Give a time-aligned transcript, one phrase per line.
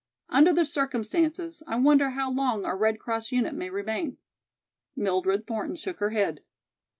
[0.29, 4.17] Under the circumstances I wonder how long our Red Cross unit may remain?"
[4.95, 6.41] Mildred Thornton shook her head.